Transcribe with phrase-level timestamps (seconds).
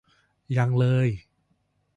[0.57, 1.07] ยังเลย